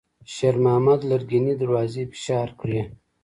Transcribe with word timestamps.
شېرمحمد 0.33 1.01
لرګينې 1.11 1.53
دروازې 1.61 2.03
فشار 2.13 2.49
کړې. 2.59 2.81